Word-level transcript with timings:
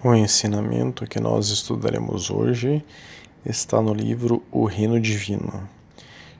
O 0.00 0.14
ensinamento 0.14 1.08
que 1.08 1.18
nós 1.18 1.48
estudaremos 1.48 2.30
hoje 2.30 2.84
está 3.44 3.82
no 3.82 3.92
livro 3.92 4.44
O 4.48 4.64
Reino 4.64 5.00
Divino. 5.00 5.68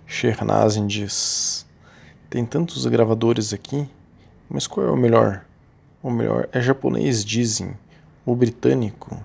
Shernazin 0.07 0.87
diz: 0.87 1.67
Tem 2.31 2.47
tantos 2.47 2.87
gravadores 2.87 3.53
aqui, 3.53 3.91
mas 4.49 4.69
qual 4.69 4.87
é 4.87 4.91
o 4.93 4.97
melhor? 4.97 5.45
O 6.01 6.09
melhor 6.09 6.49
é 6.53 6.61
japonês, 6.61 7.25
dizem, 7.25 7.77
o 8.25 8.37
britânico, 8.37 9.21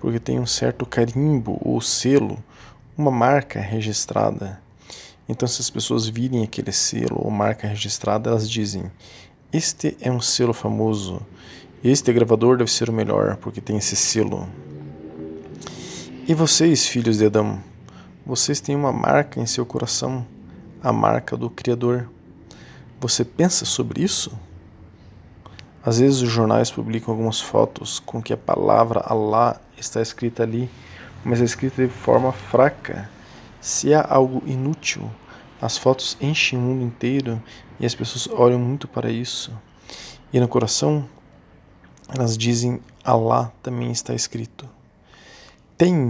porque 0.00 0.18
tem 0.18 0.40
um 0.40 0.46
certo 0.46 0.86
carimbo 0.86 1.60
ou 1.60 1.78
selo, 1.82 2.42
uma 2.96 3.10
marca 3.10 3.60
registrada. 3.60 4.62
Então, 5.28 5.46
se 5.46 5.60
as 5.60 5.68
pessoas 5.68 6.08
virem 6.08 6.42
aquele 6.42 6.72
selo 6.72 7.20
ou 7.22 7.30
marca 7.30 7.68
registrada, 7.68 8.30
elas 8.30 8.48
dizem: 8.48 8.90
Este 9.52 9.94
é 10.00 10.10
um 10.10 10.22
selo 10.22 10.54
famoso 10.54 11.20
este 11.82 12.12
gravador 12.12 12.56
deve 12.56 12.70
ser 12.70 12.90
o 12.90 12.92
melhor, 12.92 13.36
porque 13.36 13.60
tem 13.60 13.76
esse 13.76 13.94
selo. 13.94 14.48
E 16.26 16.34
vocês, 16.34 16.86
filhos 16.86 17.18
de 17.18 17.26
Adão, 17.26 17.60
vocês 18.26 18.60
têm 18.60 18.74
uma 18.74 18.92
marca 18.92 19.40
em 19.40 19.46
seu 19.46 19.64
coração, 19.64 20.26
a 20.82 20.92
marca 20.92 21.36
do 21.36 21.48
Criador. 21.48 22.08
Você 23.00 23.24
pensa 23.24 23.64
sobre 23.64 24.02
isso? 24.02 24.36
Às 25.84 26.00
vezes 26.00 26.20
os 26.20 26.28
jornais 26.28 26.70
publicam 26.70 27.14
algumas 27.14 27.40
fotos 27.40 28.00
com 28.00 28.20
que 28.20 28.32
a 28.32 28.36
palavra 28.36 29.00
Allah 29.06 29.60
está 29.76 30.02
escrita 30.02 30.42
ali, 30.42 30.68
mas 31.24 31.40
é 31.40 31.44
escrita 31.44 31.86
de 31.86 31.92
forma 31.92 32.32
fraca. 32.32 33.08
Se 33.60 33.94
há 33.94 34.04
algo 34.06 34.42
inútil, 34.44 35.08
as 35.62 35.78
fotos 35.78 36.16
enchem 36.20 36.58
o 36.58 36.62
mundo 36.62 36.84
inteiro 36.84 37.40
e 37.78 37.86
as 37.86 37.94
pessoas 37.94 38.28
olham 38.28 38.58
muito 38.58 38.88
para 38.88 39.10
isso. 39.10 39.52
E 40.32 40.40
no 40.40 40.48
coração 40.48 41.08
elas 42.08 42.36
dizem 42.36 42.80
Allah 43.04 43.52
também 43.62 43.90
está 43.90 44.14
escrito. 44.14 44.68
Tem, 45.76 46.08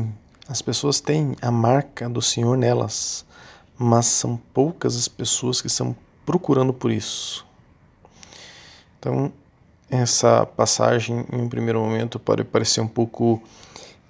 as 0.49 0.63
pessoas 0.63 1.01
têm 1.01 1.37
a 1.43 1.51
marca 1.51 2.09
do 2.09 2.23
Senhor 2.23 2.57
nelas, 2.57 3.25
mas 3.77 4.07
são 4.07 4.37
poucas 4.53 4.97
as 4.97 5.09
pessoas 5.09 5.61
que 5.61 5.67
estão 5.67 5.95
procurando 6.25 6.73
por 6.73 6.91
isso. 6.91 7.47
Então, 8.99 9.33
essa 9.91 10.45
passagem, 10.45 11.25
em 11.33 11.41
um 11.41 11.49
primeiro 11.49 11.81
momento, 11.81 12.19
pode 12.19 12.45
parecer 12.45 12.81
um 12.81 12.89
pouco 12.89 13.43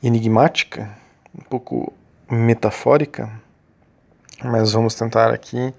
enigmática, 0.03 0.97
um 1.35 1.43
pouco 1.43 1.93
metafórica, 2.31 3.31
mas 4.43 4.73
vamos 4.73 4.95
tentar 4.95 5.33
aqui 5.33 5.73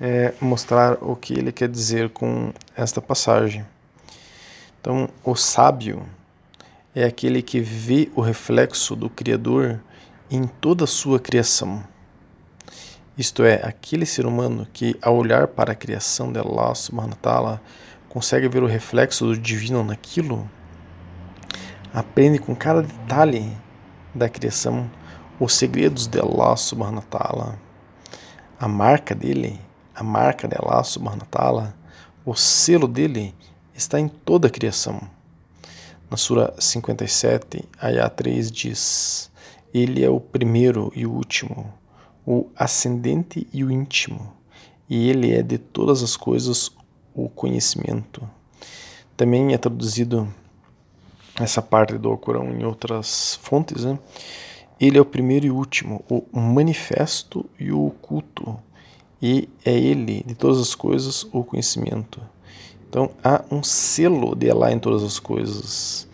é, 0.00 0.34
mostrar 0.40 0.94
o 1.02 1.14
que 1.14 1.34
ele 1.34 1.52
quer 1.52 1.68
dizer 1.68 2.10
com 2.10 2.52
esta 2.76 3.00
passagem. 3.00 3.64
Então, 4.80 5.10
o 5.22 5.34
sábio 5.34 6.06
é 6.94 7.04
aquele 7.04 7.42
que 7.42 7.60
vê 7.60 8.10
o 8.16 8.22
reflexo 8.22 8.96
do 8.96 9.10
Criador 9.10 9.78
em 10.30 10.46
toda 10.46 10.84
a 10.84 10.86
sua 10.86 11.20
criação. 11.20 11.84
Isto 13.16 13.42
é, 13.42 13.60
aquele 13.62 14.06
ser 14.06 14.24
humano 14.24 14.66
que, 14.72 14.96
ao 15.02 15.16
olhar 15.16 15.48
para 15.48 15.72
a 15.72 15.74
criação 15.74 16.32
de 16.32 16.38
Allah 16.38 16.74
subhanahu 16.74 17.10
wa 17.10 17.18
ta'ala, 17.20 17.62
consegue 18.08 18.48
ver 18.48 18.62
o 18.62 18.66
reflexo 18.66 19.26
do 19.26 19.36
divino 19.36 19.84
naquilo, 19.84 20.48
aprende 21.92 22.38
com 22.38 22.56
cada 22.56 22.82
detalhe 22.82 23.54
da 24.14 24.30
criação 24.30 24.90
os 25.38 25.52
segredos 25.52 26.06
de 26.06 26.18
Allah 26.18 26.56
subhanahu 26.56 27.04
wa 27.10 27.18
ta'ala, 27.18 27.58
a 28.58 28.66
marca 28.66 29.14
dele, 29.14 29.60
a 29.94 30.02
marca 30.02 30.48
de 30.48 30.56
Allah 30.56 30.82
subhanahu 30.82 31.20
wa 31.20 31.26
ta'ala, 31.30 31.74
o 32.24 32.34
selo 32.34 32.88
dele 32.88 33.34
está 33.80 33.98
em 33.98 34.08
toda 34.08 34.46
a 34.46 34.50
criação. 34.50 35.00
Na 36.10 36.16
Sura 36.16 36.54
57, 36.58 37.64
Ayah 37.80 38.10
3 38.10 38.50
diz: 38.50 39.30
Ele 39.72 40.04
é 40.04 40.10
o 40.10 40.20
primeiro 40.20 40.92
e 40.94 41.06
o 41.06 41.12
último, 41.12 41.72
o 42.26 42.46
ascendente 42.54 43.46
e 43.52 43.64
o 43.64 43.70
íntimo, 43.70 44.32
e 44.88 45.08
ele 45.08 45.32
é 45.32 45.42
de 45.42 45.56
todas 45.56 46.02
as 46.02 46.16
coisas 46.16 46.70
o 47.14 47.28
conhecimento. 47.28 48.28
Também 49.16 49.54
é 49.54 49.58
traduzido 49.58 50.28
essa 51.36 51.62
parte 51.62 51.96
do 51.96 52.10
Alcorão 52.10 52.50
em 52.50 52.64
outras 52.64 53.38
fontes, 53.42 53.84
né? 53.84 53.98
Ele 54.78 54.98
é 54.98 55.00
o 55.00 55.06
primeiro 55.06 55.46
e 55.46 55.50
último, 55.50 56.04
o 56.08 56.38
manifesto 56.38 57.48
e 57.58 57.70
o 57.70 57.86
oculto, 57.86 58.58
e 59.22 59.48
é 59.64 59.72
ele, 59.72 60.22
de 60.26 60.34
todas 60.34 60.58
as 60.58 60.74
coisas, 60.74 61.26
o 61.32 61.44
conhecimento. 61.44 62.20
Então 62.90 63.08
há 63.22 63.44
um 63.52 63.62
selo 63.62 64.34
de 64.34 64.50
Allah 64.50 64.72
em 64.72 64.78
todas 64.80 65.04
as 65.04 65.20
coisas. 65.20 66.08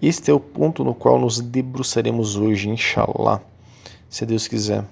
Este 0.00 0.30
é 0.30 0.34
o 0.34 0.40
ponto 0.40 0.82
no 0.82 0.94
qual 0.94 1.18
nos 1.18 1.38
debruçaremos 1.38 2.34
hoje, 2.34 2.70
inshallah, 2.70 3.42
se 4.08 4.24
Deus 4.24 4.48
quiser. 4.48 4.86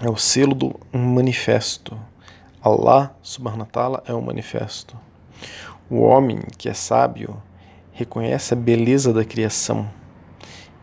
É 0.00 0.10
o 0.10 0.16
selo 0.16 0.52
do 0.52 0.74
manifesto. 0.92 1.96
Allah 2.60 3.14
subhanahu 3.22 3.60
wa 3.60 3.66
ta'ala 3.66 4.02
é 4.04 4.12
um 4.12 4.20
manifesto. 4.20 4.96
O 5.88 6.00
homem 6.00 6.40
que 6.58 6.68
é 6.68 6.74
sábio 6.74 7.40
reconhece 7.92 8.52
a 8.52 8.56
beleza 8.56 9.12
da 9.12 9.24
criação 9.24 9.88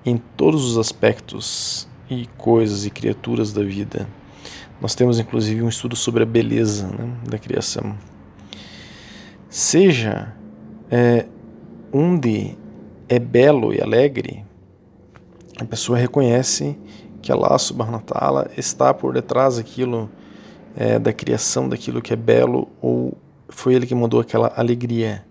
em 0.06 0.16
todos 0.38 0.64
os 0.64 0.78
aspectos 0.78 1.86
e 2.10 2.28
coisas 2.38 2.86
e 2.86 2.90
criaturas 2.90 3.52
da 3.52 3.62
vida. 3.62 4.08
Nós 4.80 4.96
temos 4.96 5.20
inclusive 5.20 5.62
um 5.62 5.70
estudo 5.70 5.98
sobre 5.98 6.24
a 6.24 6.26
beleza 6.26 6.88
né, 6.88 7.14
da 7.30 7.38
criação 7.38 7.94
seja 9.54 10.34
é, 10.90 11.28
onde 11.94 12.58
é 13.08 13.20
belo 13.20 13.72
e 13.72 13.80
alegre, 13.80 14.44
a 15.60 15.64
pessoa 15.64 15.96
reconhece 15.96 16.76
que 17.22 17.32
Allah 17.32 17.56
subhanahu 17.60 17.98
wa 17.98 18.02
ta'ala 18.02 18.52
está 18.58 18.92
por 18.96 19.14
detrás 19.14 19.58
daquilo, 19.58 20.10
é, 20.76 20.98
da 20.98 21.14
criação 21.14 21.70
daquilo 21.70 22.02
que 22.02 22.12
é 22.12 22.16
belo 22.16 22.68
ou 22.82 23.16
foi 23.48 23.76
ele 23.76 23.86
que 23.86 23.94
mandou 23.94 24.20
aquela 24.20 24.52
alegria. 24.56 25.24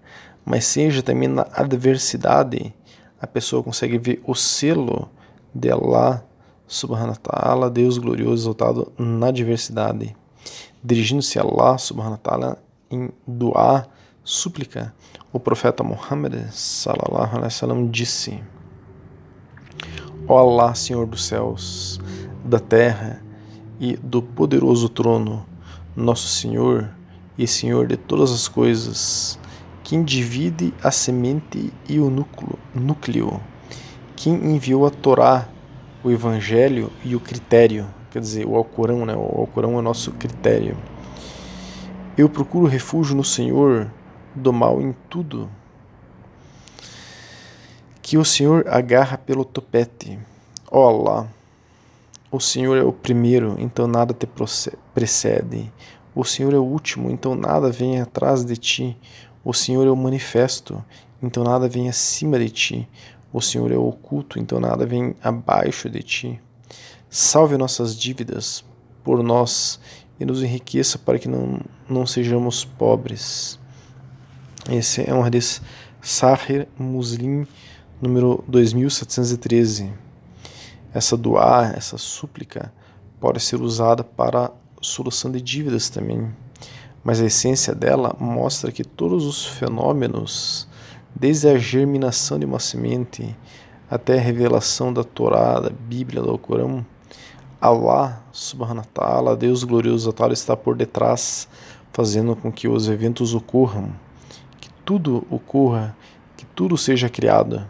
Mas 0.45 0.67
seja 0.67 1.03
também 1.03 1.27
na 1.27 1.49
adversidade, 1.53 2.73
a 3.21 3.27
pessoa 3.27 3.61
consegue 3.61 3.99
ver 3.99 4.23
o 4.25 4.37
selo 4.37 5.11
de 5.53 5.69
Allah 5.69 6.25
subhanahu 6.69 7.11
wa 7.11 7.17
ta'ala, 7.17 7.69
Deus 7.69 7.99
glorioso 7.99 8.45
exaltado 8.45 8.93
na 8.97 9.27
adversidade. 9.27 10.15
Dirigindo-se 10.83 11.41
a 11.41 11.43
Allah 11.43 11.77
subhanahu 11.77 12.13
wa 12.13 12.19
ta'ala 12.19 12.59
em 12.89 13.11
doar 13.27 13.89
súplica, 14.25 14.95
o 15.33 15.41
profeta 15.41 15.83
Muhammad 15.83 16.35
sallallahu 16.51 17.37
alaihi 17.37 17.45
wasallam 17.45 17.91
disse: 17.91 18.43
Ó 20.29 20.39
Allah, 20.39 20.75
Senhor 20.75 21.07
dos 21.07 21.25
céus, 21.25 22.01
da 22.45 22.59
terra 22.59 23.23
e 23.81 23.97
do 23.97 24.23
poderoso 24.23 24.89
trono, 24.89 25.47
nosso 25.97 26.29
Senhor 26.29 26.91
e 27.37 27.47
Senhor 27.47 27.87
de 27.87 27.97
todas 27.97 28.31
as 28.31 28.47
coisas, 28.47 29.39
quem 29.83 30.05
divide 30.05 30.73
a 30.83 30.91
semente 30.91 31.73
e 31.89 31.99
o 31.99 32.09
núcleo, 32.09 32.59
núcleo 32.75 33.41
quem 34.23 34.35
enviou 34.55 34.87
a 34.87 34.91
Torá, 34.91 35.49
o 36.05 36.09
Evangelho 36.09 36.93
e 37.05 37.17
o 37.17 37.21
critério, 37.21 37.87
quer 38.09 38.21
dizer, 38.21 38.47
o 38.47 38.55
Alcorão, 38.55 39.05
né? 39.05 39.17
O 39.17 39.41
Alcorão 39.41 39.73
é 39.73 39.77
o 39.79 39.83
nosso 39.83 40.13
critério. 40.13 40.77
Eu 42.17 42.29
procuro 42.29 42.67
refúgio 42.67 43.17
no 43.17 43.25
Senhor 43.25 43.91
do 44.35 44.53
mal 44.53 44.81
em 44.81 44.95
tudo, 45.09 45.51
que 48.01 48.19
o 48.19 48.25
Senhor 48.25 48.67
agarra 48.69 49.17
pelo 49.17 49.45
topete. 49.45 50.19
Allah, 50.71 51.29
o 52.31 52.41
Senhor 52.41 52.77
é 52.77 52.83
o 52.83 52.93
primeiro, 52.93 53.57
então 53.59 53.87
nada 53.87 54.15
te 54.15 54.27
precede. 54.95 55.73
O 56.15 56.25
Senhor 56.25 56.53
é 56.53 56.59
o 56.59 56.65
último, 56.65 57.11
então 57.11 57.35
nada 57.35 57.71
vem 57.71 58.01
atrás 58.01 58.45
de 58.45 58.57
ti. 58.57 58.97
O 59.45 59.53
Senhor 59.53 59.87
é 59.87 59.91
o 59.91 59.97
manifesto, 59.97 60.83
então 61.23 61.45
nada 61.45 61.69
vem 61.69 61.89
acima 61.89 62.39
de 62.39 62.51
ti. 62.51 62.89
O 63.33 63.41
Senhor 63.41 63.71
é 63.71 63.77
o 63.77 63.89
oculto, 63.89 64.39
então 64.39 64.61
nada 64.61 64.85
vem 64.85 65.15
abaixo 65.23 65.89
de 65.89 66.03
ti. 66.03 66.41
Salve 67.09 67.57
nossas 67.57 67.95
dívidas 67.95 68.65
por 69.05 69.23
nós 69.23 69.79
e 70.19 70.25
nos 70.25 70.43
enriqueça 70.43 70.99
para 70.99 71.19
que 71.19 71.29
não, 71.29 71.61
não 71.89 72.07
sejamos 72.07 72.65
pobres. 72.65 73.59
Esse 74.71 75.11
é 75.11 75.13
um 75.13 75.25
hadith 75.25 75.61
Sahir 76.01 76.69
Muslim 76.79 77.49
número 78.01 78.45
2713. 78.47 79.93
Essa 80.95 81.17
doar, 81.17 81.75
essa 81.77 81.99
súplica, 81.99 82.73
pode 83.19 83.41
ser 83.41 83.61
usada 83.61 84.05
para 84.05 84.53
solução 84.81 85.33
de 85.33 85.41
dívidas 85.41 85.91
também. 85.91 86.33
Mas 87.03 87.21
a 87.21 87.25
essência 87.25 87.75
dela 87.75 88.15
mostra 88.21 88.71
que 88.71 88.85
todos 88.85 89.27
os 89.27 89.45
fenômenos, 89.45 90.69
desde 91.13 91.49
a 91.49 91.59
germinação 91.59 92.39
de 92.39 92.47
uma 92.47 92.61
semente 92.61 93.37
até 93.91 94.17
a 94.17 94.23
revelação 94.23 94.93
da 94.93 95.03
Torá, 95.03 95.59
da 95.59 95.71
Bíblia, 95.71 96.23
do 96.23 96.39
Corão, 96.39 96.87
Allah 97.61 98.23
subhanahu 98.31 98.87
wa 98.87 98.93
ta'ala, 98.95 99.37
Deus 99.37 99.65
glorioso 99.65 100.15
está 100.31 100.57
por 100.57 100.77
detrás, 100.77 101.49
fazendo 101.93 102.37
com 102.37 102.53
que 102.53 102.69
os 102.69 102.89
eventos 102.89 103.35
ocorram 103.35 103.93
tudo 104.85 105.27
ocorra, 105.31 105.97
que 106.37 106.45
tudo 106.45 106.77
seja 106.77 107.09
criado. 107.09 107.67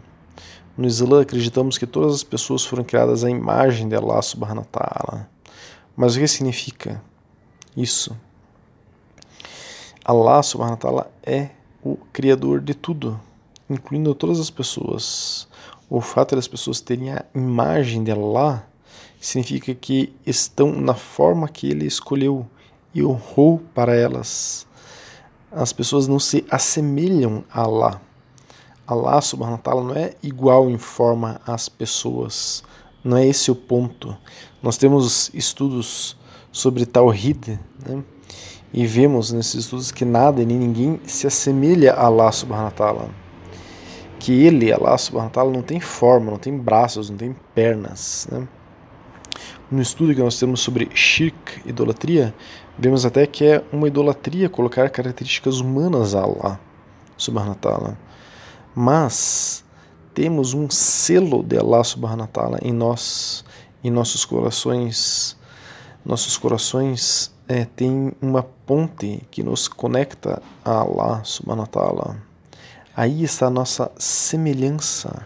No 0.75 0.87
Islã 0.87 1.21
acreditamos 1.21 1.77
que 1.77 1.85
todas 1.85 2.15
as 2.15 2.23
pessoas 2.23 2.65
foram 2.65 2.83
criadas 2.83 3.23
à 3.23 3.29
imagem 3.29 3.87
de 3.87 3.95
Allah 3.95 4.21
subhanahu 4.21 4.65
wa 4.65 4.79
ta'ala. 4.79 5.29
Mas 5.95 6.15
o 6.15 6.19
que 6.19 6.27
significa 6.27 7.01
isso? 7.77 8.17
Allah 10.03 10.41
subhanahu 10.41 10.73
wa 10.73 10.77
ta'ala 10.77 11.11
é 11.23 11.49
o 11.83 11.97
criador 12.11 12.59
de 12.59 12.73
tudo, 12.73 13.19
incluindo 13.69 14.15
todas 14.15 14.39
as 14.39 14.49
pessoas. 14.49 15.47
O 15.89 16.01
fato 16.01 16.35
das 16.35 16.47
pessoas 16.47 16.81
terem 16.81 17.11
a 17.11 17.23
imagem 17.35 18.03
de 18.03 18.11
Allah 18.11 18.65
significa 19.21 19.75
que 19.75 20.13
estão 20.25 20.71
na 20.71 20.95
forma 20.95 21.47
que 21.47 21.69
ele 21.69 21.85
escolheu 21.85 22.47
e 22.93 23.03
honrou 23.03 23.61
para 23.73 23.95
elas. 23.95 24.65
As 25.53 25.71
pessoas 25.71 26.07
não 26.07 26.19
se 26.19 26.45
assemelham 26.49 27.43
a 27.51 27.61
Allah. 27.61 28.01
Allah 28.85 29.21
subhanahu 29.21 29.57
wa 29.57 29.61
ta'ala 29.61 29.83
não 29.83 29.95
é 29.95 30.13
igual 30.21 30.69
em 30.69 30.77
forma 30.77 31.39
às 31.45 31.69
pessoas. 31.69 32.63
Não 33.03 33.17
é 33.17 33.27
esse 33.27 33.51
o 33.51 33.55
ponto. 33.55 34.17
Nós 34.61 34.77
temos 34.77 35.29
estudos 35.33 36.17
sobre 36.51 36.85
Tawhid, 36.85 37.59
né? 37.85 38.03
e 38.73 38.85
vemos 38.87 39.31
nesses 39.31 39.65
estudos 39.65 39.91
que 39.91 40.03
nada 40.03 40.41
e 40.41 40.45
nem 40.45 40.57
ninguém 40.57 40.99
se 41.05 41.27
assemelha 41.27 41.93
a 41.93 42.05
Allah 42.05 42.31
subhanahu 42.31 42.65
wa 42.65 42.71
ta'ala. 42.71 43.09
Que 44.19 44.31
ele, 44.45 44.71
Allah 44.71 44.97
subhanahu 44.97 45.27
wa 45.27 45.33
ta'ala, 45.33 45.51
não 45.51 45.61
tem 45.61 45.79
forma, 45.79 46.31
não 46.31 46.39
tem 46.39 46.57
braços, 46.57 47.09
não 47.09 47.17
tem 47.17 47.35
pernas. 47.53 48.27
Né? 48.31 48.47
No 49.71 49.81
estudo 49.81 50.13
que 50.13 50.21
nós 50.21 50.39
temos 50.39 50.61
sobre 50.61 50.89
shirk, 50.93 51.61
idolatria, 51.65 52.33
vemos 52.77 53.05
até 53.05 53.25
que 53.25 53.45
é 53.45 53.63
uma 53.71 53.87
idolatria 53.87 54.49
colocar 54.49 54.89
características 54.89 55.59
humanas 55.59 56.15
a 56.15 56.21
Allah 56.21 56.59
subhanahu 57.17 57.49
wa 57.49 57.55
ta'ala 57.55 58.13
mas 58.75 59.63
temos 60.13 60.53
um 60.53 60.69
selo 60.69 61.43
de 61.43 61.57
Allah 61.57 61.83
subhanahu 61.83 62.21
wa 62.21 62.27
ta'ala 62.27 62.59
em 62.61 62.71
nós, 62.71 63.45
em 63.83 63.91
nossos 63.91 64.25
corações. 64.25 65.37
Nossos 66.05 66.37
corações 66.37 67.33
é, 67.47 67.65
têm 67.65 68.11
uma 68.21 68.43
ponte 68.43 69.25
que 69.31 69.43
nos 69.43 69.67
conecta 69.67 70.41
a 70.65 70.79
Allah 70.79 71.23
subhanahu 71.23 71.61
wa 71.61 71.67
ta'ala. 71.67 72.17
Aí 72.95 73.23
está 73.23 73.47
a 73.47 73.49
nossa 73.49 73.91
semelhança 73.97 75.25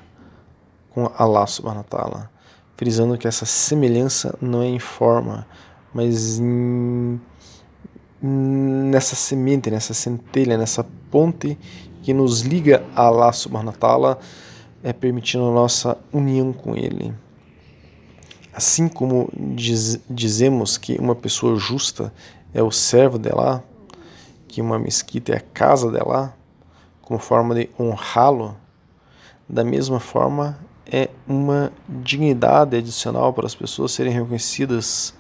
com 0.92 1.12
Allah 1.18 1.48
subhanahu 1.48 1.86
wa 1.90 1.98
ta'ala. 1.98 2.37
Frisando 2.78 3.18
que 3.18 3.28
essa 3.28 3.46
semelhança 3.46 4.38
não 4.40 4.62
é 4.62 4.68
em 4.68 4.80
forma, 4.80 5.48
mas 5.94 6.40
em, 6.40 7.20
nessa 8.22 9.16
semente, 9.16 9.72
nessa 9.72 9.94
centelha, 9.94 10.58
nessa 10.58 10.86
ponte 11.10 11.58
que 12.04 12.14
nos 12.14 12.42
liga 12.42 12.86
a 12.96 13.08
Allah 13.08 13.34
subhanahu 13.34 13.76
wa 13.82 14.20
é, 14.84 14.94
permitindo 14.94 15.46
a 15.46 15.52
nossa 15.52 15.98
união 16.14 16.54
com 16.54 16.76
Ele. 16.76 17.14
Assim 18.54 18.88
como 18.88 19.30
diz, 19.36 20.00
dizemos 20.10 20.78
que 20.78 20.98
uma 20.98 21.16
pessoa 21.16 21.58
justa 21.58 22.14
é 22.54 22.62
o 22.62 22.72
servo 22.72 23.18
dela, 23.18 23.64
que 24.48 24.62
uma 24.62 24.80
mesquita 24.80 25.34
é 25.34 25.38
a 25.38 25.42
casa 25.42 25.92
dela, 25.92 26.34
como 27.02 27.20
forma 27.20 27.54
de 27.56 27.70
honrá-lo, 27.80 28.56
da 29.48 29.64
mesma 29.64 30.00
forma 30.00 30.58
é 30.92 31.10
uma 31.28 31.72
dignidade 31.88 32.78
adicional 32.78 33.34
para 33.34 33.46
as 33.46 33.56
pessoas 33.56 33.92
serem 33.92 34.14
reconhecidas 34.14 35.14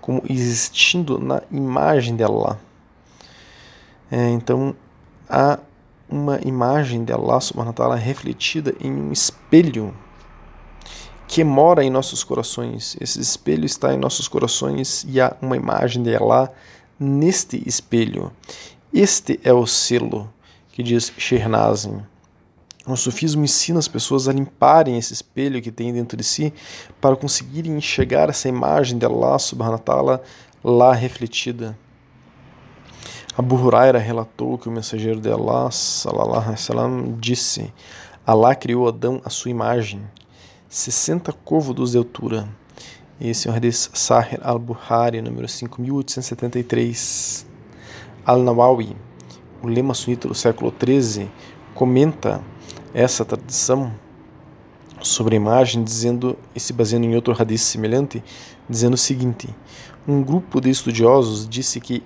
como 0.00 0.22
existindo 0.28 1.18
na 1.18 1.42
imagem 1.50 2.14
dela. 2.14 2.60
É, 4.10 4.28
então, 4.30 4.76
a 5.28 5.58
uma 6.08 6.38
imagem 6.44 7.04
de 7.04 7.12
Allah 7.12 7.40
subhanahu 7.40 7.74
wa 7.78 7.96
refletida 7.96 8.74
em 8.80 8.92
um 8.92 9.10
espelho 9.10 9.94
que 11.26 11.42
mora 11.42 11.82
em 11.82 11.90
nossos 11.90 12.22
corações. 12.22 12.96
Esse 13.00 13.18
espelho 13.20 13.64
está 13.64 13.92
em 13.94 13.96
nossos 13.96 14.28
corações 14.28 15.04
e 15.08 15.20
há 15.20 15.34
uma 15.40 15.56
imagem 15.56 16.02
de 16.02 16.14
Allah 16.14 16.52
neste 17.00 17.62
espelho. 17.66 18.30
Este 18.92 19.40
é 19.42 19.52
o 19.52 19.66
selo 19.66 20.32
que 20.70 20.82
diz 20.82 21.12
Shernazim. 21.16 22.02
O 22.86 22.96
sufismo 22.96 23.42
ensina 23.42 23.78
as 23.78 23.88
pessoas 23.88 24.28
a 24.28 24.32
limparem 24.32 24.98
esse 24.98 25.14
espelho 25.14 25.62
que 25.62 25.72
tem 25.72 25.90
dentro 25.90 26.18
de 26.18 26.24
si 26.24 26.52
para 27.00 27.16
conseguirem 27.16 27.78
enxergar 27.78 28.28
essa 28.28 28.46
imagem 28.46 28.98
de 28.98 29.06
Allah 29.06 29.38
subhanahu 29.38 29.82
wa 29.86 30.20
lá 30.62 30.92
refletida. 30.92 31.78
Abu 33.36 33.56
Huraira 33.56 33.98
relatou 33.98 34.58
que 34.58 34.68
o 34.68 34.72
mensageiro 34.72 35.18
de 35.18 35.30
Allah, 35.30 35.70
alaihi 36.06 37.12
disse: 37.18 37.72
Allah 38.26 38.54
criou 38.54 38.86
Adão 38.86 39.20
à 39.24 39.30
sua 39.30 39.50
imagem, 39.50 40.02
60 40.68 41.32
côvados 41.32 41.92
de 41.92 41.98
altura. 41.98 42.46
Esse 43.18 43.48
é 43.48 43.50
o 43.50 43.54
hadith 43.54 43.90
Sahih 43.94 44.38
al-Buhari, 44.42 45.22
número 45.22 45.48
5873. 45.48 47.46
Al-Nawawi, 48.26 48.94
o 49.62 49.68
lema 49.68 49.94
sunita 49.94 50.28
do 50.28 50.34
século 50.34 50.72
XIII, 50.72 51.30
comenta 51.74 52.42
essa 52.94 53.24
tradição 53.24 53.92
sobre 55.02 55.34
a 55.34 55.36
imagem, 55.36 55.82
dizendo, 55.82 56.38
e 56.54 56.60
se 56.60 56.72
baseando 56.72 57.06
em 57.06 57.14
outro 57.14 57.34
hadith 57.38 57.58
semelhante, 57.58 58.22
dizendo 58.68 58.94
o 58.94 58.98
seguinte: 58.98 59.48
um 60.06 60.22
grupo 60.22 60.60
de 60.60 60.70
estudiosos 60.70 61.48
disse 61.48 61.80
que 61.80 62.02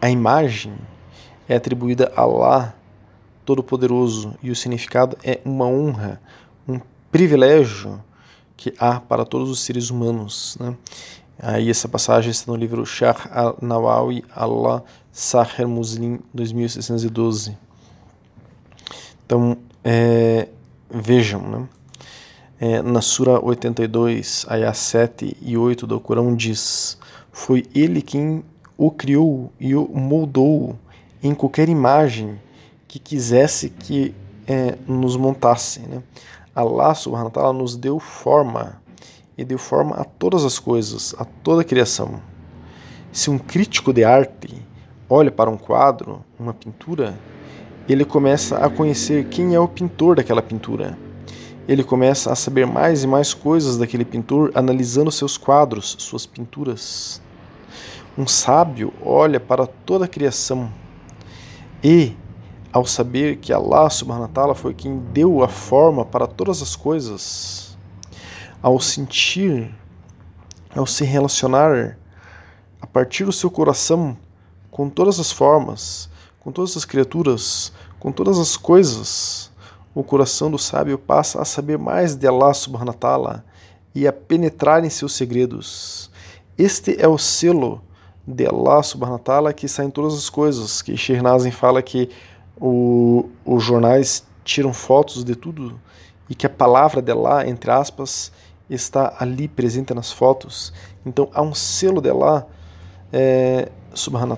a 0.00 0.08
imagem 0.08 0.74
é 1.48 1.56
atribuída 1.56 2.12
a 2.16 2.22
Allah 2.22 2.74
Todo-Poderoso 3.44 4.34
e 4.42 4.50
o 4.50 4.56
significado 4.56 5.18
é 5.24 5.40
uma 5.44 5.66
honra, 5.66 6.20
um 6.68 6.80
privilégio 7.10 8.02
que 8.56 8.72
há 8.78 9.00
para 9.00 9.24
todos 9.24 9.50
os 9.50 9.60
seres 9.60 9.90
humanos. 9.90 10.56
Né? 10.60 10.76
Aí 11.38 11.68
essa 11.68 11.88
passagem 11.88 12.30
está 12.30 12.52
no 12.52 12.56
livro 12.56 12.86
Shah 12.86 13.16
al-Nawawi 13.30 14.24
Allah 14.34 14.84
Sahir 15.10 15.66
Muslim 15.66 16.20
2612. 16.32 17.58
Então, 19.26 19.56
é, 19.84 20.48
vejam, 20.90 21.40
né? 21.42 21.68
É, 22.60 22.82
na 22.82 23.00
Sura 23.00 23.42
82, 23.42 24.44
ayah 24.50 24.74
7 24.74 25.36
e 25.40 25.56
8 25.56 25.86
do 25.86 25.98
Corão 25.98 26.34
diz: 26.36 26.98
Foi 27.32 27.64
ele 27.74 28.02
quem 28.02 28.44
o 28.76 28.90
criou 28.90 29.50
e 29.58 29.74
o 29.74 29.88
moldou 29.88 30.78
em 31.22 31.34
qualquer 31.34 31.68
imagem 31.68 32.38
que 32.86 32.98
quisesse 32.98 33.70
que 33.70 34.14
é, 34.46 34.76
nos 34.86 35.16
montasse. 35.16 35.80
Né? 35.80 36.02
Allah 36.54 36.94
subhanahu 36.94 37.26
wa 37.26 37.30
ta'ala 37.30 37.52
nos 37.52 37.76
deu 37.76 37.98
forma 37.98 38.80
e 39.38 39.44
deu 39.44 39.58
forma 39.58 39.96
a 39.96 40.04
todas 40.04 40.44
as 40.44 40.58
coisas, 40.58 41.14
a 41.18 41.24
toda 41.24 41.62
a 41.62 41.64
criação. 41.64 42.20
Se 43.12 43.30
um 43.30 43.38
crítico 43.38 43.92
de 43.92 44.04
arte 44.04 44.62
olha 45.08 45.30
para 45.30 45.48
um 45.48 45.56
quadro, 45.56 46.24
uma 46.38 46.52
pintura, 46.52 47.18
ele 47.92 48.04
começa 48.04 48.58
a 48.58 48.68
conhecer 48.68 49.26
quem 49.28 49.54
é 49.54 49.60
o 49.60 49.66
pintor 49.66 50.16
daquela 50.16 50.42
pintura. 50.42 50.96
Ele 51.66 51.82
começa 51.82 52.32
a 52.32 52.34
saber 52.34 52.66
mais 52.66 53.04
e 53.04 53.06
mais 53.06 53.32
coisas 53.32 53.78
daquele 53.78 54.04
pintor 54.04 54.50
analisando 54.54 55.10
seus 55.10 55.36
quadros, 55.38 55.96
suas 55.98 56.26
pinturas. 56.26 57.22
Um 58.18 58.26
sábio 58.26 58.92
olha 59.02 59.40
para 59.40 59.66
toda 59.66 60.04
a 60.04 60.08
criação 60.08 60.70
e, 61.82 62.14
ao 62.72 62.84
saber 62.84 63.36
que 63.36 63.52
Allah 63.52 63.88
subhanahu 63.88 64.54
foi 64.54 64.74
quem 64.74 64.98
deu 65.12 65.42
a 65.42 65.48
forma 65.48 66.04
para 66.04 66.26
todas 66.26 66.60
as 66.60 66.76
coisas, 66.76 67.78
ao 68.62 68.78
sentir, 68.78 69.74
ao 70.76 70.86
se 70.86 71.04
relacionar 71.04 71.96
a 72.80 72.86
partir 72.86 73.24
do 73.24 73.32
seu 73.32 73.50
coração 73.50 74.16
com 74.70 74.90
todas 74.90 75.18
as 75.18 75.32
formas, 75.32 76.09
com 76.40 76.50
todas 76.50 76.76
as 76.76 76.84
criaturas, 76.84 77.72
com 77.98 78.10
todas 78.10 78.38
as 78.38 78.56
coisas, 78.56 79.50
o 79.94 80.02
coração 80.02 80.50
do 80.50 80.58
sábio 80.58 80.98
passa 80.98 81.40
a 81.40 81.44
saber 81.44 81.78
mais 81.78 82.16
de 82.16 82.26
Allah 82.26 82.54
subhanahu 82.54 82.88
wa 82.88 82.94
ta'ala 82.94 83.44
e 83.94 84.06
a 84.06 84.12
penetrar 84.12 84.84
em 84.84 84.90
seus 84.90 85.12
segredos. 85.12 86.10
Este 86.56 87.00
é 87.00 87.06
o 87.06 87.18
selo 87.18 87.82
de 88.26 88.46
Allah 88.46 88.82
subhanahu 88.82 89.18
wa 89.18 89.24
ta'ala 89.24 89.52
que 89.52 89.68
saem 89.68 89.90
todas 89.90 90.14
as 90.14 90.30
coisas, 90.30 90.80
que 90.80 90.96
Shernazin 90.96 91.50
fala 91.50 91.82
que 91.82 92.08
o, 92.60 93.28
os 93.44 93.62
jornais 93.62 94.24
tiram 94.44 94.72
fotos 94.72 95.24
de 95.24 95.34
tudo 95.34 95.80
e 96.28 96.34
que 96.34 96.46
a 96.46 96.50
palavra 96.50 97.02
de 97.02 97.10
Allah, 97.10 97.46
entre 97.48 97.70
aspas, 97.70 98.32
está 98.68 99.14
ali 99.18 99.48
presente 99.48 99.92
nas 99.92 100.12
fotos. 100.12 100.72
Então 101.04 101.28
há 101.34 101.42
um 101.42 101.54
selo 101.54 102.00
de 102.00 102.08
Allah 102.08 102.46
é, 103.12 103.70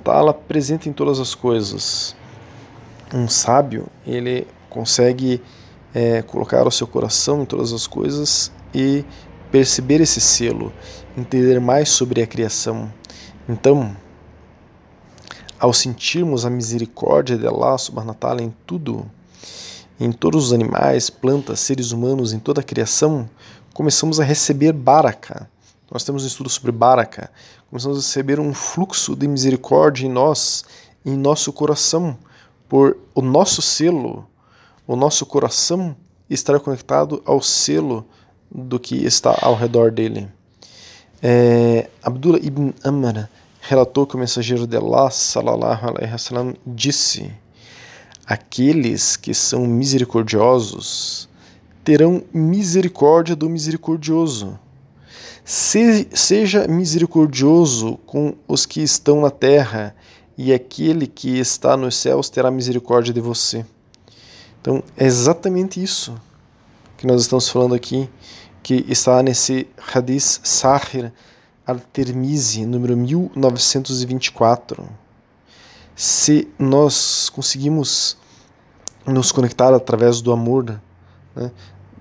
ta'ala 0.02 0.32
presente 0.34 0.88
em 0.88 0.92
todas 0.92 1.20
as 1.20 1.34
coisas. 1.34 2.16
Um 3.12 3.28
sábio, 3.28 3.86
ele 4.06 4.46
consegue 4.70 5.42
é, 5.94 6.22
colocar 6.22 6.66
o 6.66 6.70
seu 6.70 6.86
coração 6.86 7.42
em 7.42 7.44
todas 7.44 7.72
as 7.72 7.86
coisas 7.86 8.50
e 8.74 9.04
perceber 9.50 10.00
esse 10.00 10.20
selo, 10.20 10.72
entender 11.16 11.60
mais 11.60 11.90
sobre 11.90 12.22
a 12.22 12.26
criação 12.26 12.90
então, 13.48 13.96
ao 15.58 15.72
sentirmos 15.72 16.46
a 16.46 16.50
misericórdia 16.50 17.36
de 17.36 17.46
Allah 17.46 17.76
ta'ala 18.18 18.40
em 18.40 18.54
tudo, 18.64 19.04
em 19.98 20.12
todos 20.12 20.46
os 20.46 20.52
animais, 20.52 21.10
plantas, 21.10 21.58
seres 21.60 21.90
humanos, 21.90 22.32
em 22.32 22.38
toda 22.38 22.60
a 22.60 22.64
criação, 22.64 23.28
começamos 23.74 24.20
a 24.20 24.24
receber 24.24 24.72
baraka. 24.72 25.50
Nós 25.90 26.04
temos 26.04 26.22
um 26.24 26.26
estudo 26.26 26.48
sobre 26.48 26.70
baraka. 26.70 27.30
Começamos 27.72 27.96
a 27.96 28.00
receber 28.02 28.38
um 28.38 28.52
fluxo 28.52 29.16
de 29.16 29.26
misericórdia 29.26 30.04
em 30.04 30.10
nós, 30.10 30.62
em 31.06 31.16
nosso 31.16 31.50
coração, 31.54 32.18
por 32.68 32.98
o 33.14 33.22
nosso 33.22 33.62
selo, 33.62 34.28
o 34.86 34.94
nosso 34.94 35.24
coração 35.24 35.96
estar 36.28 36.60
conectado 36.60 37.22
ao 37.24 37.40
selo 37.40 38.04
do 38.50 38.78
que 38.78 38.96
está 39.06 39.38
ao 39.40 39.54
redor 39.54 39.90
dele. 39.90 40.28
É, 41.22 41.88
Abdullah 42.02 42.40
ibn 42.42 42.72
Amr 42.84 43.26
relatou 43.62 44.06
que 44.06 44.16
o 44.16 44.18
mensageiro 44.18 44.66
de 44.66 44.76
Allah 44.76 45.10
sallallahu 45.10 45.88
alaihi 45.88 46.12
wasallam 46.12 46.54
disse: 46.66 47.32
Aqueles 48.26 49.16
que 49.16 49.32
são 49.32 49.66
misericordiosos 49.66 51.26
terão 51.82 52.22
misericórdia 52.34 53.34
do 53.34 53.48
misericordioso. 53.48 54.58
Se, 55.44 56.08
seja 56.12 56.68
misericordioso 56.68 57.98
com 58.06 58.34
os 58.46 58.64
que 58.64 58.80
estão 58.80 59.20
na 59.20 59.30
terra, 59.30 59.94
e 60.36 60.52
aquele 60.52 61.06
que 61.06 61.38
está 61.38 61.76
nos 61.76 61.96
céus 61.96 62.30
terá 62.30 62.50
misericórdia 62.50 63.12
de 63.12 63.20
você. 63.20 63.64
Então, 64.60 64.82
é 64.96 65.04
exatamente 65.04 65.82
isso 65.82 66.14
que 66.96 67.06
nós 67.06 67.22
estamos 67.22 67.48
falando 67.48 67.74
aqui, 67.74 68.08
que 68.62 68.84
está 68.88 69.22
nesse 69.22 69.66
Hadith 69.92 70.40
Sahir 70.44 71.12
al-Tirmizi, 71.66 72.64
número 72.64 72.96
1924. 72.96 74.88
Se 75.94 76.48
nós 76.58 77.28
conseguimos 77.28 78.16
nos 79.06 79.32
conectar 79.32 79.74
através 79.74 80.20
do 80.20 80.32
amor, 80.32 80.80
né, 81.34 81.50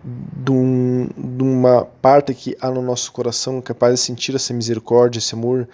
de, 0.03 0.51
um, 0.51 1.08
de 1.15 1.43
uma 1.43 1.86
parte 1.86 2.34
que 2.34 2.58
há 2.60 2.70
no 2.70 2.81
nosso 2.81 3.12
coração 3.12 3.62
capaz 3.62 3.96
de 3.96 4.00
sentir 4.00 4.36
essa 4.36 4.53
misericórdia, 4.53 5.20
esse 5.20 5.36
amor, 5.36 5.67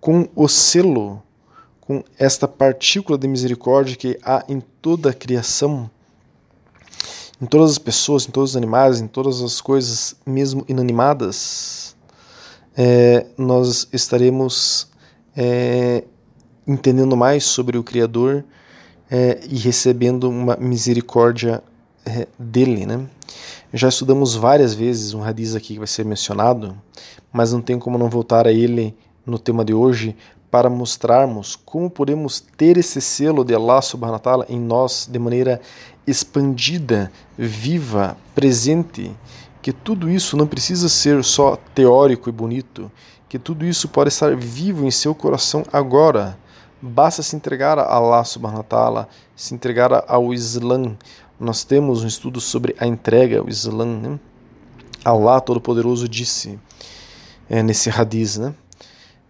com 0.00 0.28
o 0.34 0.48
selo, 0.48 1.22
com 1.80 2.02
esta 2.18 2.46
partícula 2.46 3.18
de 3.18 3.26
misericórdia 3.26 3.96
que 3.96 4.18
há 4.22 4.44
em 4.48 4.60
toda 4.60 5.10
a 5.10 5.14
criação, 5.14 5.90
em 7.40 7.46
todas 7.46 7.72
as 7.72 7.78
pessoas, 7.78 8.26
em 8.26 8.30
todos 8.30 8.50
os 8.50 8.56
animais, 8.56 9.00
em 9.00 9.06
todas 9.06 9.42
as 9.42 9.60
coisas, 9.60 10.14
mesmo 10.24 10.64
inanimadas, 10.68 11.96
é, 12.76 13.26
nós 13.36 13.88
estaremos 13.92 14.88
é, 15.36 16.04
entendendo 16.66 17.16
mais 17.16 17.44
sobre 17.44 17.78
o 17.78 17.82
Criador 17.82 18.44
é, 19.10 19.40
e 19.48 19.56
recebendo 19.56 20.28
uma 20.28 20.56
misericórdia 20.56 21.62
é, 22.04 22.26
dele. 22.38 22.84
Né? 22.84 23.06
Já 23.72 23.88
estudamos 23.88 24.34
várias 24.34 24.74
vezes 24.74 25.12
um 25.12 25.22
hadith 25.22 25.56
aqui 25.56 25.74
que 25.74 25.78
vai 25.78 25.88
ser 25.88 26.04
mencionado, 26.04 26.76
mas 27.32 27.52
não 27.52 27.60
tem 27.60 27.78
como 27.78 27.98
não 27.98 28.08
voltar 28.08 28.46
a 28.46 28.52
ele 28.52 28.94
no 29.24 29.38
tema 29.38 29.64
de 29.64 29.74
hoje 29.74 30.16
para 30.50 30.70
mostrarmos 30.70 31.56
como 31.56 31.90
podemos 31.90 32.40
ter 32.56 32.76
esse 32.76 33.00
selo 33.00 33.44
de 33.44 33.54
Allah 33.54 33.82
subhanahu 33.82 34.14
wa 34.14 34.18
ta'ala 34.20 34.46
em 34.48 34.58
nós 34.58 35.08
de 35.10 35.18
maneira 35.18 35.60
expandida, 36.06 37.10
viva, 37.36 38.16
presente, 38.34 39.12
que 39.60 39.72
tudo 39.72 40.08
isso 40.08 40.36
não 40.36 40.46
precisa 40.46 40.88
ser 40.88 41.24
só 41.24 41.56
teórico 41.74 42.28
e 42.28 42.32
bonito, 42.32 42.90
que 43.28 43.38
tudo 43.38 43.66
isso 43.66 43.88
pode 43.88 44.08
estar 44.08 44.34
vivo 44.36 44.86
em 44.86 44.90
seu 44.92 45.12
coração 45.14 45.64
agora. 45.72 46.38
Basta 46.80 47.22
se 47.22 47.34
entregar 47.34 47.78
a 47.78 47.82
Allah 47.82 48.22
subhanahu 48.22 48.58
wa 48.58 48.64
ta'ala, 48.64 49.08
se 49.34 49.52
entregar 49.52 50.04
ao 50.06 50.32
Islã. 50.32 50.96
Nós 51.38 51.64
temos 51.64 52.02
um 52.02 52.06
estudo 52.06 52.40
sobre 52.40 52.74
a 52.78 52.86
entrega 52.86 53.40
ao 53.40 53.48
Islã. 53.48 53.84
Né? 53.84 54.18
Allah 55.04 55.40
Todo-Poderoso 55.40 56.08
disse 56.08 56.58
é, 57.48 57.62
nesse 57.62 57.90
hadith, 57.90 58.38
né? 58.38 58.54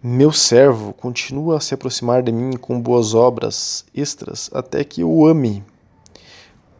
Meu 0.01 0.31
servo 0.31 0.93
continua 0.93 1.57
a 1.57 1.59
se 1.59 1.73
aproximar 1.73 2.21
de 2.21 2.31
mim 2.31 2.55
com 2.55 2.79
boas 2.79 3.13
obras 3.13 3.83
extras 3.93 4.49
até 4.53 4.83
que 4.83 5.01
eu 5.01 5.11
o 5.11 5.27
ame. 5.27 5.63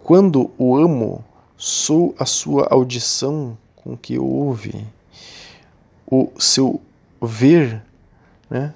Quando 0.04 0.52
o 0.58 0.78
amo, 0.78 1.26
sou 1.58 2.16
a 2.20 2.26
sua 2.26 2.68
audição 2.70 3.58
com 3.76 3.98
que 3.98 4.20
ouve, 4.20 4.86
o 6.10 6.30
seu 6.38 6.80
ver, 7.22 7.84
né? 8.50 8.74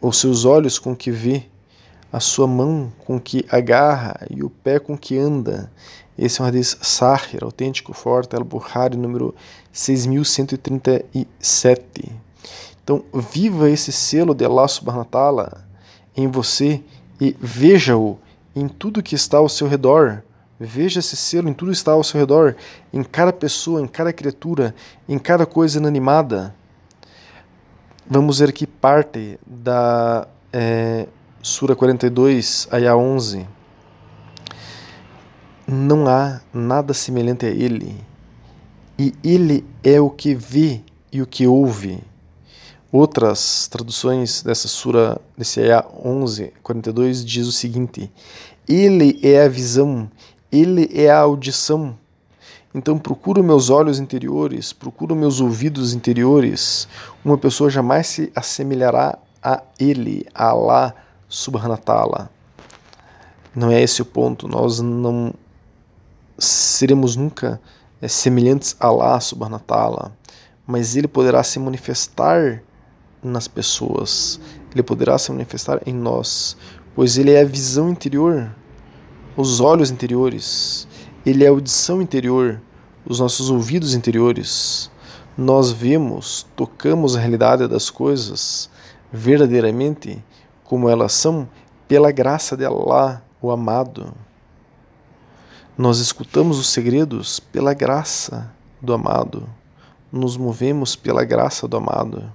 os 0.00 0.18
seus 0.18 0.44
olhos 0.44 0.78
com 0.78 0.94
que 0.94 1.10
vê, 1.10 1.46
a 2.12 2.20
sua 2.20 2.46
mão 2.46 2.92
com 3.06 3.20
que 3.20 3.44
agarra 3.50 4.26
e 4.28 4.42
o 4.42 4.50
pé 4.50 4.78
com 4.78 4.96
que 4.96 5.18
anda. 5.18 5.70
Esse 6.18 6.40
é 6.40 6.44
um 6.44 6.46
hadith 6.46 6.78
Sahir, 6.82 7.42
autêntico, 7.42 7.92
forte, 7.92 8.36
Al-Bukhari, 8.36 8.96
número 8.96 9.34
6137. 9.72 12.12
Então, 12.82 13.04
viva 13.14 13.70
esse 13.70 13.92
selo 13.92 14.34
de 14.34 14.44
Allah 14.44 14.66
subhanahu 14.68 15.04
wa 15.04 15.10
ta'ala 15.10 15.64
em 16.16 16.28
você 16.28 16.82
e 17.20 17.36
veja-o 17.40 18.18
em 18.54 18.68
tudo 18.68 19.02
que 19.02 19.14
está 19.14 19.38
ao 19.38 19.48
seu 19.48 19.66
redor. 19.68 20.22
Veja 20.58 20.98
esse 20.98 21.16
selo 21.16 21.48
em 21.48 21.54
tudo 21.54 21.70
que 21.70 21.76
está 21.76 21.92
ao 21.92 22.04
seu 22.04 22.20
redor, 22.20 22.54
em 22.92 23.02
cada 23.02 23.32
pessoa, 23.32 23.80
em 23.80 23.86
cada 23.86 24.12
criatura, 24.12 24.74
em 25.08 25.18
cada 25.18 25.46
coisa 25.46 25.78
inanimada. 25.78 26.54
Vamos 28.06 28.40
ver 28.40 28.50
aqui 28.50 28.66
parte 28.66 29.40
da 29.46 30.28
é, 30.52 31.06
Sura 31.42 31.74
42, 31.74 32.68
Ayah 32.70 32.98
11. 32.98 33.46
Não 35.66 36.06
há 36.06 36.42
nada 36.52 36.92
semelhante 36.92 37.46
a 37.46 37.48
ele, 37.48 37.96
e 38.98 39.14
ele 39.24 39.64
é 39.82 39.98
o 39.98 40.10
que 40.10 40.34
vê 40.34 40.82
e 41.10 41.22
o 41.22 41.26
que 41.26 41.46
ouve. 41.46 41.98
Outras 42.92 43.66
traduções 43.68 44.42
dessa 44.42 44.68
sura, 44.68 45.18
desse 45.34 45.60
Ayah 45.60 45.86
11, 46.04 46.52
42, 46.62 47.24
diz 47.24 47.46
o 47.46 47.52
seguinte: 47.52 48.12
Ele 48.68 49.18
é 49.22 49.42
a 49.42 49.48
visão, 49.48 50.10
Ele 50.52 50.90
é 50.92 51.08
a 51.08 51.20
audição. 51.20 51.96
Então 52.74 52.98
procuro 52.98 53.42
meus 53.42 53.70
olhos 53.70 53.98
interiores, 53.98 54.74
procuro 54.74 55.16
meus 55.16 55.40
ouvidos 55.40 55.94
interiores. 55.94 56.86
Uma 57.24 57.38
pessoa 57.38 57.70
jamais 57.70 58.08
se 58.08 58.30
assemelhará 58.36 59.18
a 59.42 59.62
Ele, 59.78 60.26
a 60.34 60.50
Allah 60.50 60.94
ta'ala. 61.84 62.30
Não 63.54 63.70
é 63.70 63.80
esse 63.80 64.02
o 64.02 64.04
ponto. 64.04 64.46
Nós 64.46 64.80
não 64.80 65.32
seremos 66.38 67.16
nunca 67.16 67.60
é, 68.00 68.08
semelhantes 68.08 68.76
a 68.78 68.86
Allah 68.86 69.58
ta'ala, 69.66 70.16
mas 70.66 70.96
Ele 70.96 71.08
poderá 71.08 71.42
se 71.42 71.58
manifestar 71.58 72.62
nas 73.22 73.46
pessoas, 73.46 74.40
ele 74.72 74.82
poderá 74.82 75.18
se 75.18 75.30
manifestar 75.30 75.80
em 75.86 75.92
nós, 75.92 76.56
pois 76.94 77.18
ele 77.18 77.32
é 77.32 77.40
a 77.40 77.44
visão 77.44 77.90
interior, 77.90 78.54
os 79.36 79.60
olhos 79.60 79.90
interiores, 79.90 80.88
ele 81.24 81.44
é 81.44 81.48
a 81.48 81.50
audição 81.50 82.00
interior, 82.00 82.60
os 83.06 83.20
nossos 83.20 83.50
ouvidos 83.50 83.94
interiores. 83.94 84.90
Nós 85.36 85.70
vemos, 85.70 86.46
tocamos 86.56 87.16
a 87.16 87.20
realidade 87.20 87.66
das 87.66 87.90
coisas 87.90 88.70
verdadeiramente 89.12 90.22
como 90.70 90.88
elas 90.88 91.12
são 91.12 91.48
pela 91.88 92.12
graça 92.12 92.56
de 92.56 92.64
Allah, 92.64 93.20
o 93.42 93.50
amado. 93.50 94.14
Nós 95.76 95.98
escutamos 95.98 96.60
os 96.60 96.68
segredos 96.68 97.40
pela 97.40 97.74
graça 97.74 98.48
do 98.80 98.92
amado. 98.94 99.48
Nos 100.12 100.36
movemos 100.36 100.94
pela 100.94 101.24
graça 101.24 101.66
do 101.66 101.76
amado 101.76 102.32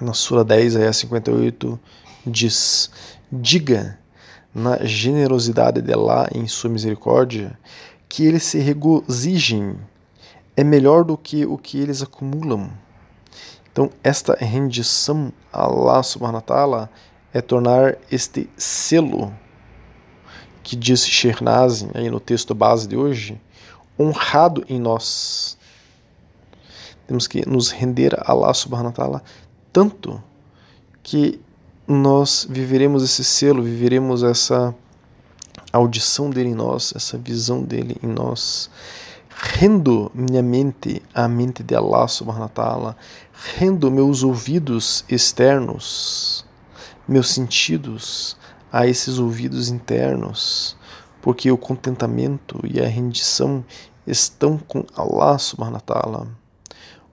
na 0.00 0.12
Sura 0.14 0.44
10, 0.44 0.76
ayah 0.76 0.92
58, 0.92 1.80
diz: 2.24 2.92
Diga 3.30 3.98
na 4.54 4.78
generosidade 4.84 5.82
de 5.82 5.92
Allah 5.92 6.28
em 6.32 6.46
sua 6.46 6.70
misericórdia 6.70 7.58
que 8.08 8.24
eles 8.24 8.44
se 8.44 8.60
regozijem 8.60 9.76
é 10.56 10.62
melhor 10.62 11.02
do 11.02 11.16
que 11.18 11.44
o 11.44 11.58
que 11.58 11.76
eles 11.76 12.02
acumulam. 12.02 12.70
Então, 13.72 13.90
esta 14.02 14.34
rendição 14.34 15.32
a 15.52 15.62
Allah 15.62 16.02
subhanahu 16.02 16.36
wa 16.36 16.42
ta'ala 16.42 16.90
é 17.32 17.40
tornar 17.40 17.96
este 18.10 18.48
selo 18.56 19.32
que 20.62 20.76
diz 20.76 21.06
Shernazin 21.06 21.90
aí 21.94 22.10
no 22.10 22.20
texto 22.20 22.54
base 22.54 22.86
de 22.86 22.96
hoje, 22.96 23.40
honrado 23.98 24.64
em 24.68 24.78
nós. 24.78 25.56
Temos 27.06 27.26
que 27.26 27.48
nos 27.48 27.70
render 27.70 28.14
a 28.14 28.32
Allah 28.32 28.52
subhanahu 28.54 28.88
wa 28.88 28.92
ta'ala 28.92 29.22
tanto 29.72 30.22
que 31.02 31.40
nós 31.86 32.46
viveremos 32.48 33.02
esse 33.02 33.24
selo, 33.24 33.62
viveremos 33.62 34.22
essa 34.22 34.74
audição 35.72 36.30
dele 36.30 36.50
em 36.50 36.54
nós, 36.54 36.92
essa 36.94 37.16
visão 37.18 37.62
dele 37.62 37.96
em 38.02 38.06
nós. 38.06 38.70
Rendo 39.42 40.12
minha 40.14 40.42
mente 40.42 41.02
à 41.14 41.26
mente 41.26 41.62
de 41.62 41.74
Allah 41.74 42.06
subhanahu 42.06 42.42
wa 42.42 42.48
ta'ala, 42.48 42.96
rendo 43.56 43.90
meus 43.90 44.22
ouvidos 44.22 45.02
externos, 45.08 46.44
meus 47.08 47.30
sentidos 47.30 48.36
a 48.70 48.86
esses 48.86 49.18
ouvidos 49.18 49.70
internos, 49.70 50.76
porque 51.22 51.50
o 51.50 51.56
contentamento 51.56 52.60
e 52.64 52.80
a 52.80 52.86
rendição 52.86 53.64
estão 54.06 54.58
com 54.58 54.84
Allah 54.94 55.38
subhanahu 55.38 55.76
wa 55.76 55.80
ta'ala. 55.80 56.28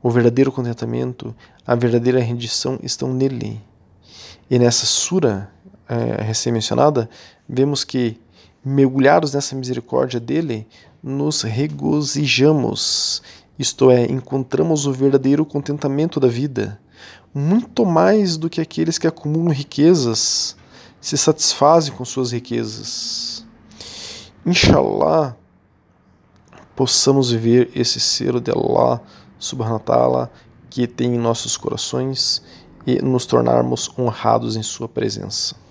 O 0.03 0.09
verdadeiro 0.11 0.51
contentamento, 0.51 1.33
a 1.65 1.75
verdadeira 1.75 2.19
rendição 2.19 2.77
estão 2.83 3.13
nele. 3.13 3.61
E 4.49 4.59
nessa 4.59 4.85
sura 4.85 5.49
é, 5.87 6.21
recém-mencionada, 6.23 7.09
vemos 7.47 7.85
que, 7.85 8.19
mergulhados 8.67 9.33
nessa 9.33 9.55
misericórdia 9.55 10.19
dele, 10.19 10.67
nos 11.01 11.41
regozijamos, 11.41 13.21
isto 13.57 13.89
é, 13.89 14.05
encontramos 14.05 14.85
o 14.85 14.91
verdadeiro 14.91 15.45
contentamento 15.45 16.19
da 16.19 16.27
vida, 16.27 16.79
muito 17.33 17.85
mais 17.85 18.35
do 18.35 18.49
que 18.49 18.59
aqueles 18.59 18.97
que 18.97 19.07
acumulam 19.07 19.53
riquezas, 19.53 20.57
se 20.99 21.17
satisfazem 21.17 21.93
com 21.93 22.03
suas 22.03 22.31
riquezas. 22.31 23.45
Inshallah, 24.45 25.35
possamos 26.75 27.31
viver 27.31 27.71
esse 27.73 27.99
selo 27.99 28.41
de 28.41 28.51
Allah 28.51 29.01
subhanahu 29.39 29.75
wa 29.75 29.79
ta'ala 29.79 30.31
que 30.69 30.85
tem 30.87 31.15
em 31.15 31.19
nossos 31.19 31.55
corações 31.55 32.43
e 32.85 33.01
nos 33.01 33.25
tornarmos 33.25 33.89
honrados 33.97 34.57
em 34.57 34.63
sua 34.63 34.89
presença. 34.89 35.66